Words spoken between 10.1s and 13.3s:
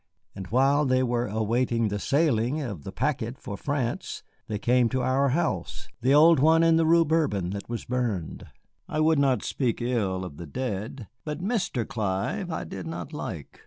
of the dead, but Mr. Clive I did not